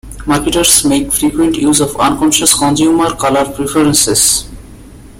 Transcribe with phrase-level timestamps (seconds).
[0.25, 4.47] Marketers make frequent use of unconscious consumer color preferences.